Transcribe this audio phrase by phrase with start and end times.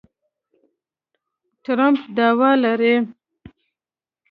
[1.63, 2.95] ټرمپ دعوه لري